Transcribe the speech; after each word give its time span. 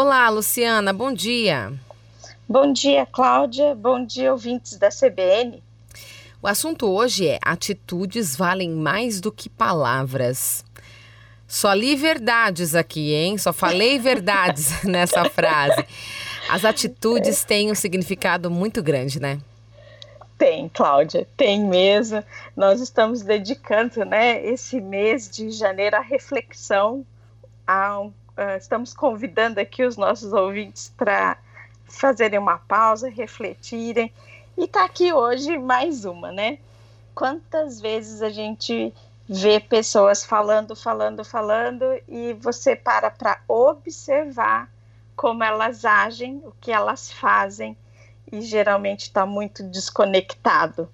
Olá, 0.00 0.28
Luciana, 0.28 0.92
bom 0.92 1.12
dia. 1.12 1.72
Bom 2.48 2.72
dia, 2.72 3.04
Cláudia. 3.04 3.74
Bom 3.74 4.06
dia, 4.06 4.30
ouvintes 4.30 4.76
da 4.76 4.90
CBN. 4.90 5.60
O 6.40 6.46
assunto 6.46 6.86
hoje 6.86 7.26
é 7.26 7.40
atitudes 7.42 8.36
valem 8.36 8.70
mais 8.70 9.20
do 9.20 9.32
que 9.32 9.48
palavras. 9.48 10.64
Só 11.48 11.72
li 11.72 11.96
verdades 11.96 12.76
aqui, 12.76 13.12
hein? 13.12 13.36
Só 13.38 13.52
falei 13.52 13.98
verdades 13.98 14.70
nessa 14.86 15.24
frase. 15.24 15.84
As 16.48 16.64
atitudes 16.64 17.42
têm 17.42 17.72
um 17.72 17.74
significado 17.74 18.48
muito 18.48 18.80
grande, 18.80 19.18
né? 19.18 19.40
Tem, 20.38 20.68
Cláudia, 20.68 21.26
tem 21.36 21.64
mesmo. 21.64 22.22
Nós 22.56 22.80
estamos 22.80 23.22
dedicando, 23.22 24.04
né, 24.04 24.46
esse 24.46 24.80
mês 24.80 25.28
de 25.28 25.50
janeiro 25.50 25.96
à 25.96 26.00
reflexão. 26.00 27.04
A, 27.66 28.06
uh, 28.38 28.56
estamos 28.56 28.94
convidando 28.94 29.58
aqui 29.58 29.82
os 29.84 29.96
nossos 29.96 30.32
ouvintes 30.32 30.92
para 30.96 31.36
fazerem 31.84 32.38
uma 32.38 32.58
pausa, 32.58 33.08
refletirem. 33.08 34.12
E 34.56 34.66
tá 34.66 34.84
aqui 34.84 35.12
hoje 35.12 35.58
mais 35.58 36.04
uma, 36.04 36.30
né? 36.30 36.58
Quantas 37.14 37.80
vezes 37.80 38.22
a 38.22 38.30
gente 38.30 38.94
vê 39.28 39.60
pessoas 39.60 40.24
falando, 40.24 40.74
falando, 40.74 41.24
falando 41.24 41.84
e 42.08 42.32
você 42.34 42.74
para 42.74 43.10
para 43.10 43.40
observar 43.46 44.70
como 45.14 45.42
elas 45.42 45.84
agem, 45.84 46.40
o 46.44 46.52
que 46.60 46.70
elas 46.70 47.12
fazem 47.12 47.76
e 48.30 48.40
geralmente 48.40 49.02
está 49.02 49.26
muito 49.26 49.64
desconectado. 49.64 50.88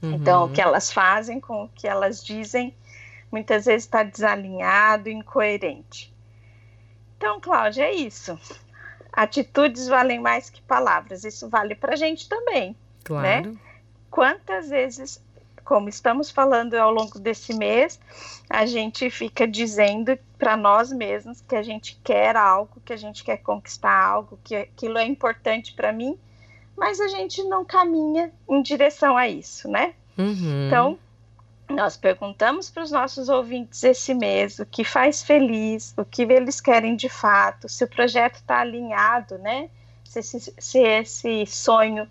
Uhum. 0.00 0.14
Então, 0.14 0.44
o 0.44 0.48
que 0.50 0.60
elas 0.60 0.92
fazem 0.92 1.40
com 1.40 1.64
o 1.64 1.68
que 1.68 1.88
elas 1.88 2.24
dizem 2.24 2.74
muitas 3.30 3.64
vezes 3.64 3.84
está 3.84 4.02
desalinhado, 4.02 5.08
incoerente. 5.08 6.11
Então, 7.22 7.38
Cláudia, 7.38 7.84
é 7.84 7.94
isso. 7.94 8.36
Atitudes 9.12 9.86
valem 9.86 10.18
mais 10.18 10.50
que 10.50 10.60
palavras. 10.62 11.22
Isso 11.22 11.48
vale 11.48 11.76
para 11.76 11.92
a 11.92 11.96
gente 11.96 12.28
também. 12.28 12.70
Né? 12.70 12.74
Claro. 13.04 13.52
Né? 13.52 13.58
Quantas 14.10 14.68
vezes, 14.68 15.22
como 15.64 15.88
estamos 15.88 16.32
falando 16.32 16.74
ao 16.74 16.90
longo 16.90 17.20
desse 17.20 17.54
mês, 17.54 18.00
a 18.50 18.66
gente 18.66 19.08
fica 19.08 19.46
dizendo 19.46 20.18
para 20.36 20.56
nós 20.56 20.90
mesmos 20.90 21.40
que 21.40 21.54
a 21.54 21.62
gente 21.62 21.96
quer 22.02 22.36
algo, 22.36 22.82
que 22.84 22.92
a 22.92 22.96
gente 22.96 23.22
quer 23.22 23.36
conquistar 23.36 24.04
algo, 24.04 24.36
que 24.42 24.56
aquilo 24.56 24.98
é 24.98 25.06
importante 25.06 25.74
para 25.74 25.92
mim, 25.92 26.18
mas 26.76 26.98
a 26.98 27.06
gente 27.06 27.44
não 27.44 27.64
caminha 27.64 28.32
em 28.50 28.60
direção 28.60 29.16
a 29.16 29.28
isso, 29.28 29.68
né? 29.68 29.94
Uhum. 30.18 30.66
Então, 30.66 30.98
nós 31.72 31.96
perguntamos 31.96 32.70
para 32.70 32.82
os 32.82 32.90
nossos 32.90 33.28
ouvintes 33.28 33.82
esse 33.82 34.14
mês 34.14 34.58
o 34.58 34.66
que 34.66 34.84
faz 34.84 35.22
feliz, 35.22 35.94
o 35.96 36.04
que 36.04 36.22
eles 36.22 36.60
querem 36.60 36.94
de 36.94 37.08
fato, 37.08 37.68
se 37.68 37.82
o 37.84 37.88
projeto 37.88 38.36
está 38.36 38.60
alinhado, 38.60 39.38
né? 39.38 39.68
Se 40.04 40.20
esse, 40.20 40.54
se 40.58 40.78
esse 40.78 41.46
sonho 41.46 42.08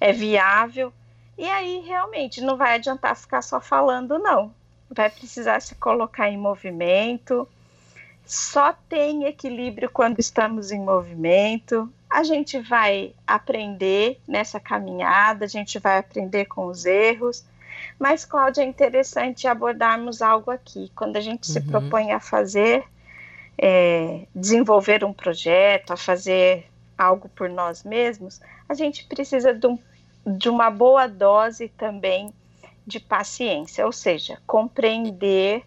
é 0.00 0.12
viável. 0.12 0.92
E 1.36 1.44
aí, 1.48 1.80
realmente, 1.86 2.40
não 2.40 2.56
vai 2.56 2.74
adiantar 2.74 3.16
ficar 3.16 3.42
só 3.42 3.60
falando, 3.60 4.18
não. 4.18 4.54
Vai 4.90 5.10
precisar 5.10 5.60
se 5.60 5.74
colocar 5.74 6.28
em 6.28 6.36
movimento. 6.36 7.48
Só 8.24 8.72
tem 8.88 9.24
equilíbrio 9.24 9.90
quando 9.90 10.18
estamos 10.18 10.70
em 10.70 10.80
movimento 10.80 11.92
a 12.12 12.22
gente 12.22 12.58
vai 12.58 13.14
aprender 13.26 14.20
nessa 14.28 14.60
caminhada, 14.60 15.46
a 15.46 15.48
gente 15.48 15.78
vai 15.78 15.96
aprender 15.96 16.44
com 16.44 16.66
os 16.66 16.84
erros. 16.84 17.42
Mas, 17.98 18.24
Cláudia, 18.24 18.62
é 18.62 18.66
interessante 18.66 19.46
abordarmos 19.46 20.22
algo 20.22 20.50
aqui. 20.50 20.90
Quando 20.94 21.16
a 21.16 21.20
gente 21.20 21.48
uhum. 21.48 21.52
se 21.52 21.60
propõe 21.60 22.12
a 22.12 22.20
fazer, 22.20 22.84
é, 23.56 24.26
desenvolver 24.34 25.04
um 25.04 25.12
projeto, 25.12 25.92
a 25.92 25.96
fazer 25.96 26.66
algo 26.96 27.28
por 27.28 27.48
nós 27.48 27.84
mesmos, 27.84 28.40
a 28.68 28.74
gente 28.74 29.04
precisa 29.04 29.52
de, 29.52 29.66
um, 29.66 29.78
de 30.26 30.48
uma 30.48 30.70
boa 30.70 31.06
dose 31.06 31.68
também 31.68 32.32
de 32.86 32.98
paciência, 32.98 33.86
ou 33.86 33.92
seja, 33.92 34.40
compreender 34.46 35.64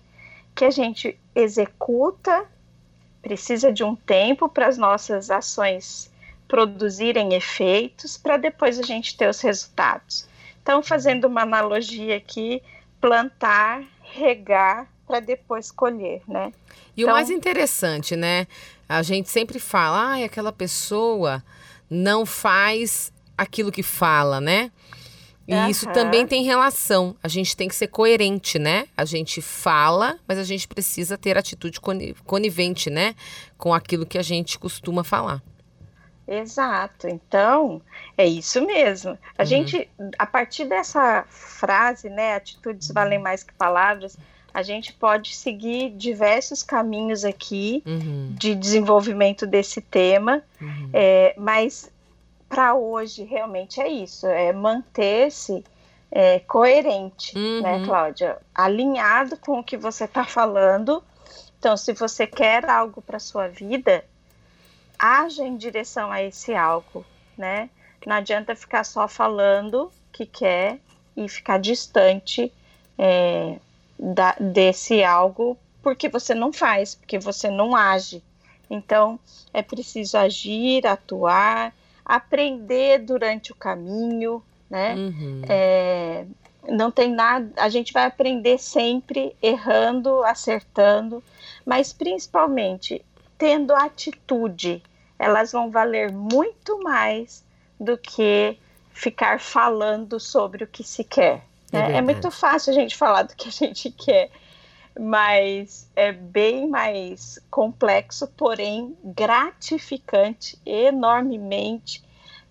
que 0.54 0.66
a 0.66 0.72
gente 0.72 1.20
executa, 1.34 2.46
precisa 3.22 3.72
de 3.72 3.84
um 3.84 3.96
tempo 3.96 4.48
para 4.48 4.68
as 4.68 4.78
nossas 4.78 5.32
ações 5.32 6.12
produzirem 6.48 7.34
efeitos 7.34 8.18
para 8.18 8.38
depois 8.38 8.80
a 8.80 8.84
gente 8.84 9.18
ter 9.18 9.30
os 9.30 9.42
resultados. 9.42 10.28
Então, 10.66 10.82
fazendo 10.82 11.26
uma 11.26 11.44
analogia 11.44 12.18
aqui, 12.18 12.60
plantar, 13.00 13.84
regar 14.02 14.88
para 15.06 15.20
depois 15.20 15.70
colher, 15.70 16.24
né? 16.28 16.52
E 16.98 17.04
então, 17.04 17.14
o 17.14 17.16
mais 17.16 17.30
interessante, 17.30 18.16
né? 18.16 18.48
A 18.90 19.04
gente 19.04 19.30
sempre 19.30 19.60
fala, 19.60 20.16
ah, 20.16 20.26
aquela 20.26 20.52
pessoa 20.52 21.44
não 21.88 22.26
faz 22.26 23.14
aquilo 23.38 23.72
que 23.72 23.84
fala, 23.84 24.42
né? 24.42 24.72
E 25.48 25.54
uh 25.54 25.58
-huh. 25.58 25.70
isso 25.70 25.86
também 25.94 26.26
tem 26.26 26.44
relação. 26.44 27.16
A 27.22 27.28
gente 27.28 27.56
tem 27.56 27.68
que 27.68 27.76
ser 27.76 27.90
coerente, 27.90 28.58
né? 28.58 28.88
A 28.98 29.06
gente 29.06 29.44
fala, 29.44 30.18
mas 30.28 30.40
a 30.40 30.44
gente 30.44 30.68
precisa 30.68 31.16
ter 31.16 31.38
atitude 31.38 31.80
conivente, 32.26 32.90
né? 32.90 33.14
Com 33.56 33.72
aquilo 33.72 34.04
que 34.04 34.18
a 34.18 34.24
gente 34.24 34.58
costuma 34.58 35.04
falar. 35.04 35.44
Exato. 36.28 37.08
Então, 37.08 37.82
é 38.18 38.26
isso 38.26 38.66
mesmo. 38.66 39.18
A 39.38 39.44
uhum. 39.44 39.46
gente, 39.46 39.90
a 40.18 40.26
partir 40.26 40.66
dessa 40.66 41.24
frase, 41.30 42.10
né, 42.10 42.36
atitudes 42.36 42.90
valem 42.92 43.20
mais 43.20 43.44
que 43.44 43.54
palavras, 43.54 44.18
a 44.54 44.64
gente 44.64 44.94
pode 44.94 45.36
seguir 45.36 45.92
diversos 45.92 46.64
caminhos 46.64 47.26
aqui 47.26 47.84
uhum. 47.86 48.30
de 48.32 48.56
desenvolvimento 48.56 49.46
desse 49.46 49.82
tema, 49.82 50.42
uhum. 50.62 50.90
é, 50.94 51.36
mas 51.38 51.92
para 52.48 52.74
hoje 52.74 53.24
realmente 53.24 53.82
é 53.82 53.88
isso, 53.90 54.26
é 54.26 54.54
manter-se 54.54 55.64
é, 56.10 56.40
coerente, 56.40 57.38
né, 57.38 57.76
uhum. 57.76 57.86
Cláudia? 57.86 58.38
Alinhado 58.54 59.36
com 59.36 59.60
o 59.60 59.64
que 59.64 59.76
você 59.76 60.06
está 60.06 60.24
falando. 60.24 61.04
Então, 61.60 61.76
se 61.76 61.92
você 61.92 62.26
quer 62.26 62.70
algo 62.70 63.02
para 63.02 63.20
sua 63.20 63.50
vida, 63.50 64.06
haja 65.00 65.44
em 65.44 65.58
direção 65.58 66.12
a 66.12 66.22
esse 66.22 66.54
algo, 66.54 67.06
né? 67.38 67.70
Não 68.06 68.16
adianta 68.16 68.56
ficar 68.56 68.84
só 68.84 69.08
falando 69.08 69.92
que 70.12 70.26
quer 70.26 70.80
e 71.18 71.28
ficar 71.28 71.60
distante 71.60 72.52
é, 72.98 73.58
da, 73.98 74.36
desse 74.40 75.04
algo 75.04 75.58
porque 75.82 76.10
você 76.10 76.34
não 76.34 76.52
faz, 76.52 76.96
porque 76.96 77.20
você 77.20 77.50
não 77.50 77.76
age. 77.76 78.24
Então, 78.70 79.20
é 79.54 79.62
preciso 79.62 80.18
agir, 80.18 80.86
atuar, 80.88 81.74
aprender 82.04 83.00
durante 83.00 83.52
o 83.52 83.56
caminho, 83.56 84.42
né? 84.70 84.96
Uhum. 84.96 85.42
É, 85.48 86.26
não 86.68 86.90
tem 86.90 87.12
nada, 87.12 87.52
a 87.58 87.70
gente 87.70 87.94
vai 87.94 88.06
aprender 88.06 88.58
sempre 88.58 89.36
errando, 89.42 90.24
acertando, 90.24 91.24
mas 91.66 91.94
principalmente 91.94 93.04
tendo 93.38 93.74
atitude, 93.74 94.82
elas 95.18 95.52
vão 95.52 95.72
valer 95.72 96.12
muito 96.12 96.82
mais 96.84 97.44
do 97.80 97.98
que 97.98 98.58
ficar 98.94 99.40
falando 99.40 100.20
sobre 100.20 100.64
o 100.64 100.68
que 100.68 100.84
se 100.84 101.04
quer. 101.04 101.44
Né? 101.72 101.94
É, 101.94 101.98
é, 101.98 102.02
muito 102.02 102.32
fácil 102.32 102.72
a 102.72 102.76
gente 102.76 102.96
falar 102.96 103.24
do 103.24 103.36
que 103.36 103.50
a 103.50 103.52
gente 103.52 103.92
quer, 103.92 104.30
mas 104.98 105.90
é 105.96 106.12
bem 106.12 106.68
mais 106.68 107.40
complexo, 107.52 108.28
porém 108.38 108.96
gratificante 109.04 110.58
enormemente 110.66 112.04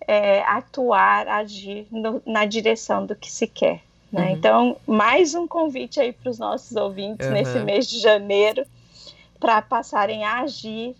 é, 0.07 0.41
atuar, 0.43 1.27
agir 1.27 1.87
no, 1.89 2.21
na 2.25 2.45
direção 2.45 3.05
do 3.05 3.15
que 3.15 3.31
se 3.31 3.47
quer. 3.47 3.81
Né? 4.11 4.27
Uhum. 4.27 4.31
Então, 4.31 4.77
mais 4.85 5.33
um 5.33 5.47
convite 5.47 5.99
aí 5.99 6.13
para 6.13 6.29
os 6.29 6.37
nossos 6.37 6.75
ouvintes 6.75 7.25
uhum. 7.25 7.33
nesse 7.33 7.59
mês 7.59 7.89
de 7.89 7.99
janeiro 7.99 8.65
para 9.45 9.61
passarem 9.61 10.25
a 10.25 10.39
agir 10.39 10.95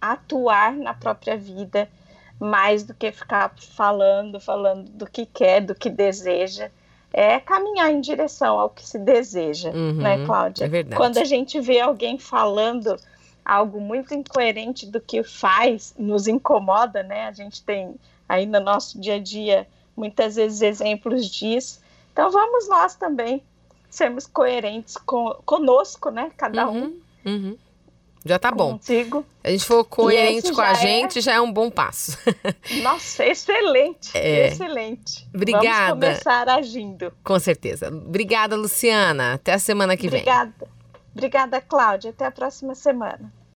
atuar 0.00 0.72
na 0.76 0.94
própria 0.94 1.36
vida 1.36 1.90
mais 2.38 2.84
do 2.84 2.94
que 2.94 3.10
ficar 3.10 3.52
falando, 3.58 4.38
falando 4.38 4.88
do 4.92 5.10
que 5.10 5.26
quer, 5.26 5.60
do 5.60 5.74
que 5.74 5.90
deseja. 5.90 6.70
É 7.12 7.40
caminhar 7.40 7.90
em 7.90 8.00
direção 8.00 8.60
ao 8.60 8.70
que 8.70 8.86
se 8.86 8.96
deseja, 8.96 9.70
uhum, 9.70 9.94
né, 9.94 10.24
Cláudia? 10.24 10.66
É 10.66 10.68
verdade. 10.68 10.96
Quando 10.96 11.18
a 11.18 11.24
gente 11.24 11.60
vê 11.60 11.80
alguém 11.80 12.16
falando 12.16 12.96
algo 13.44 13.80
muito 13.80 14.14
incoerente 14.14 14.86
do 14.86 15.00
que 15.00 15.24
faz, 15.24 15.92
nos 15.98 16.28
incomoda, 16.28 17.02
né? 17.02 17.26
A 17.26 17.32
gente 17.32 17.60
tem 17.60 17.96
aí 18.28 18.46
no 18.46 18.60
nosso 18.60 19.00
dia 19.00 19.16
a 19.16 19.18
dia 19.18 19.66
muitas 19.96 20.36
vezes 20.36 20.62
exemplos 20.62 21.28
disso. 21.28 21.80
Então 22.12 22.30
vamos 22.30 22.68
nós 22.68 22.94
também 22.94 23.42
sermos 23.90 24.28
coerentes 24.28 24.96
com, 24.96 25.34
conosco, 25.44 26.10
né? 26.10 26.30
Cada 26.36 26.68
uhum, 26.68 27.00
um. 27.26 27.28
Uhum. 27.28 27.58
Já 28.24 28.38
tá 28.38 28.50
bom. 28.50 28.72
Contigo. 28.72 29.24
A 29.42 29.50
gente 29.50 29.64
for 29.64 29.84
coerente 29.84 30.52
com 30.52 30.60
a 30.60 30.72
é 30.72 30.74
gente, 30.74 31.18
é... 31.18 31.22
já 31.22 31.34
é 31.34 31.40
um 31.40 31.50
bom 31.50 31.70
passo. 31.70 32.18
Nossa, 32.82 33.24
excelente. 33.24 34.10
É. 34.14 34.48
Excelente. 34.48 35.26
Obrigada. 35.34 35.94
Vamos 35.94 36.04
começar 36.04 36.48
agindo. 36.48 37.12
Com 37.24 37.38
certeza. 37.38 37.88
Obrigada, 37.88 38.56
Luciana. 38.56 39.34
Até 39.34 39.54
a 39.54 39.58
semana 39.58 39.96
que 39.96 40.06
Obrigada. 40.06 40.52
vem. 40.58 40.68
Obrigada. 40.68 40.80
Obrigada, 41.12 41.60
Cláudia. 41.60 42.10
Até 42.10 42.26
a 42.26 42.30
próxima 42.30 42.74
semana. 42.74 43.32